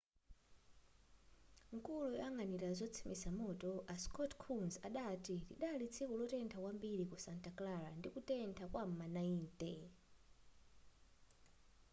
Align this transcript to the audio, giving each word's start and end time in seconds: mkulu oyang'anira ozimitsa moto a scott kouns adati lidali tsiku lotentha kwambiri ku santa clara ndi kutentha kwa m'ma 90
mkulu 1.75 2.01
oyang'anira 2.11 2.65
ozimitsa 2.73 3.29
moto 3.39 3.71
a 3.93 3.95
scott 4.03 4.33
kouns 4.43 4.75
adati 4.87 5.35
lidali 5.47 5.85
tsiku 5.93 6.13
lotentha 6.19 6.57
kwambiri 6.63 7.03
ku 7.11 7.17
santa 7.25 7.51
clara 7.57 7.89
ndi 7.97 8.07
kutentha 8.13 8.65
kwa 8.73 8.83
m'ma 8.89 9.05
90 9.17 9.77